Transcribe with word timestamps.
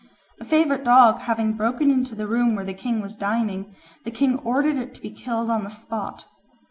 A 0.39 0.45
favourite 0.45 0.83
dog 0.83 1.19
having 1.19 1.53
broken 1.53 1.91
into 1.91 2.15
the 2.15 2.25
room 2.25 2.55
where 2.55 2.65
the 2.65 2.73
king 2.73 3.01
was 3.03 3.15
dining, 3.15 3.75
the 4.03 4.09
king 4.09 4.39
ordered 4.39 4.77
it 4.77 4.95
to 4.95 5.01
be 5.01 5.11
killed 5.11 5.51
on 5.51 5.63
the 5.63 5.69
spot. 5.69 6.25